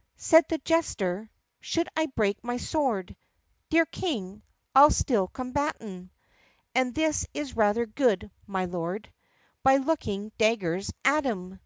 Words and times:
VII 0.00 0.16
Said 0.24 0.44
the 0.48 0.56
jester, 0.56 1.30
"Should 1.60 1.86
I 1.94 2.06
break 2.06 2.42
my 2.42 2.56
sword, 2.56 3.14
Dear 3.68 3.84
King, 3.84 4.40
I 4.74 4.84
'll 4.86 4.90
still 4.90 5.28
combat 5.28 5.76
'em 5.78 6.10
(And 6.74 6.94
this 6.94 7.26
is 7.34 7.54
rather 7.54 7.84
good, 7.84 8.30
my 8.46 8.64
lord) 8.64 9.12
By 9.62 9.76
looking 9.76 10.32
daggers 10.38 10.90
at 11.04 11.26
'em!" 11.26 11.60